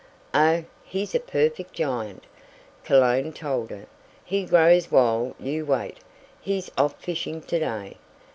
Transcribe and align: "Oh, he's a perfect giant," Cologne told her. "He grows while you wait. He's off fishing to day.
"Oh, 0.33 0.65
he's 0.83 1.13
a 1.13 1.19
perfect 1.19 1.73
giant," 1.73 2.23
Cologne 2.83 3.31
told 3.33 3.69
her. 3.69 3.85
"He 4.25 4.45
grows 4.45 4.89
while 4.89 5.35
you 5.39 5.63
wait. 5.63 5.97
He's 6.41 6.71
off 6.75 6.99
fishing 6.99 7.39
to 7.41 7.59
day. 7.59 7.97